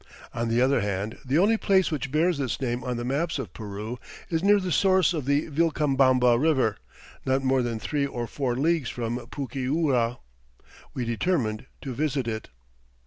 On 0.33 0.49
the 0.49 0.63
other 0.63 0.81
hand 0.81 1.19
the 1.23 1.37
only 1.37 1.57
place 1.57 1.91
which 1.91 2.11
bears 2.11 2.39
this 2.39 2.59
name 2.59 2.83
on 2.83 2.97
the 2.97 3.05
maps 3.05 3.37
of 3.37 3.53
Peru 3.53 3.99
is 4.31 4.41
near 4.41 4.59
the 4.59 4.71
source 4.71 5.13
of 5.13 5.25
the 5.25 5.45
Vilcabamba 5.49 6.39
River, 6.39 6.77
not 7.23 7.43
more 7.43 7.61
than 7.61 7.77
three 7.77 8.07
or 8.07 8.25
four 8.25 8.55
leagues 8.55 8.89
from 8.89 9.19
Pucyura. 9.27 10.17
We 10.95 11.05
determined 11.05 11.67
to 11.83 11.93
visit 11.93 12.27
it. 12.27 12.49